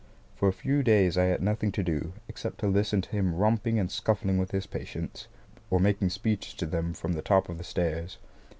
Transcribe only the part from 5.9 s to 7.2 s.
speeches to them from